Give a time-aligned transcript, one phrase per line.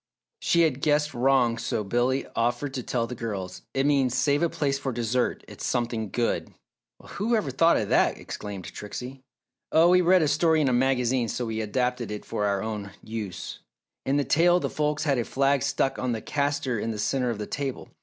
[0.39, 3.61] She had guessed wrong so Billy offered to tell the girls.
[3.75, 6.51] "It means, 'Save a place for dessert it's something good!'"
[6.97, 9.21] "Well, who ever thought of that!" exclaimed Trixie.
[9.71, 12.89] "Oh, we read a story in a magazine so we adapted it for our own
[13.03, 13.59] use.
[14.03, 17.29] In the tale the folks had a flag stuck on the caster in the centre
[17.29, 17.89] of the table.